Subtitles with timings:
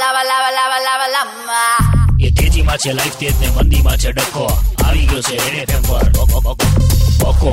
[0.00, 1.78] લાવા લાવા લાવા લાવા લાંબા
[2.26, 4.44] એ તેજીમાં છે લાઈફ તેજ ને મંદીમાં છે ડખો
[4.84, 6.06] આવી ગયો છે એને પેમ્પર
[7.20, 7.52] બકો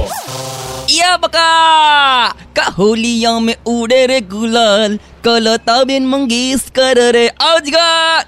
[0.98, 4.94] યા બકા કાહોલિયા મે ઉડે રે ગુલાલ.
[5.24, 8.24] કલતા બેન મંગેશકર રે આવજગા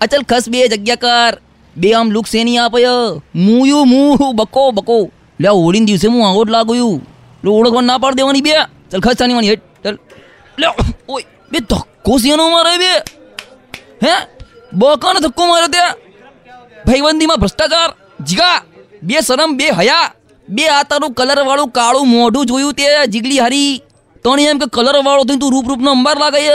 [0.00, 1.34] અચલ ખસ બે જગ્યા કર
[1.76, 4.98] બે આમ લુક સેની આપયો મુયુ મુહુ બકો બકો.
[5.38, 7.00] લે હોળીને દિવસે હું આવો જ લાગું
[7.42, 8.54] લો ઓળખવા ના પાડ દેવાની બે.
[8.90, 9.96] ચલ ખસ તાની વાણી હેટ ચલ.
[10.60, 10.66] લે
[11.08, 12.92] ઓય બે ધક્કો સેનો મારે બે.
[14.04, 14.14] હે?
[14.72, 15.94] બકાને ધક્કો માર્યો ત્યાં
[16.86, 18.62] ભાઈબંધીમાં ભ્રષ્ટાચાર, જીગા,
[19.02, 20.14] બે શરમ, બે હયા,
[20.48, 23.82] બે આ તારું કલર કાળું મોઢું જોયું તે જીગલી હારી.
[24.24, 26.48] તણી એમ કે કલરવાળો થઈને તું રૂપ રૂપનો અંબાર લાગે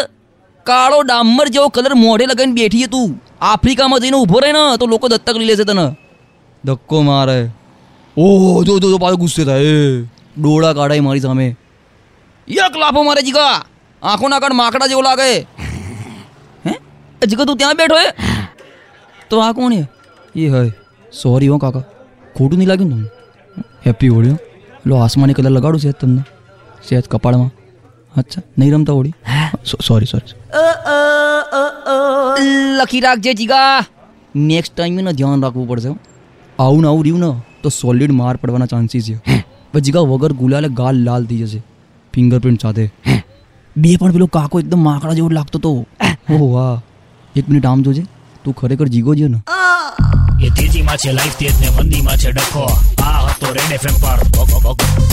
[0.63, 3.21] કાળો ડામર જેવો કલર મોઢે લગાવીને બેઠી તું.
[3.41, 5.95] આફ્રિકામાં જઈને ઊભો રહે ને, તો લોકો દત્તક લઈ લેશે તને.
[6.65, 7.49] ધક્કો મારે.
[8.17, 9.63] ઓહો, જો જો પાછો ગુસ્સે થાય.
[10.37, 11.55] ડોળા કાઢાય મારી સામે.
[12.47, 13.65] એક લાફો મારે જીગા.
[14.03, 15.47] આંખોના કાઢ માકડા જેવો લાગે.
[17.25, 18.07] જીગા તું ત્યાં બેઠો હે?
[19.29, 19.83] તો આ કોણ હે?
[20.35, 20.71] એ હય.
[21.21, 21.83] સોરી હો કાકા.
[22.37, 23.09] ખોટું નહીં લાગ્યું તમને?
[23.87, 24.35] હેપી હોળી
[24.85, 26.21] લો આસમાની કલર લગાડું છે તમને.
[26.89, 27.51] સેજ કપાળમાં.
[28.17, 29.13] અચ્છા નહીં રમતા હોળી?
[29.87, 30.33] સોરી સોરી
[32.77, 33.85] લખી રાખજે જીગા
[34.35, 35.89] નેક્સ્ટ ટાઈમ ધ્યાન રાખવું પડશે
[36.59, 37.31] આવું ને આવું રહ્યું ને
[37.63, 39.15] તો સોલિડ માર પડવાના ચાન્સીસ છે.
[39.73, 41.59] પછી જીગા વગર ગુલાલે ગાલ લાલ થઈ જશે.
[42.13, 42.89] ફિંગરપ્રિન્ટ સાથે.
[43.77, 45.71] બે પણ પેલો કાકો એકદમ માકડા જેવો લાગતો તો.
[46.33, 46.81] ઓહ વાહ.
[47.35, 48.05] એક મિનિટ આમ જોજે.
[48.43, 49.39] તું ખરેખર જીગો છે ને.
[50.45, 52.63] એ તેજીમાં છે લાઈફ તેજ ને મંદીમાં છે, ડખો.
[53.03, 55.04] આ હતો રેડ એફએમ પર.